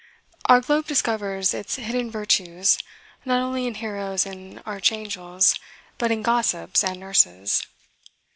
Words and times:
Our 0.45 0.61
globe 0.61 0.87
discovers 0.87 1.53
its 1.53 1.75
hidden 1.75 2.09
virtues, 2.09 2.79
not 3.23 3.39
only 3.39 3.67
in 3.67 3.75
heroes 3.75 4.25
and 4.25 4.59
archangels, 4.65 5.59
but 5.99 6.09
in 6.11 6.23
gossips 6.23 6.83
and 6.83 6.99
nurses. 6.99 7.67